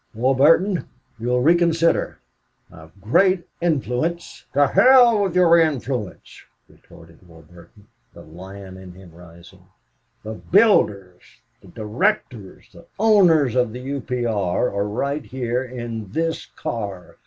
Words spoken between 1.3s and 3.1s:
reconsider. I have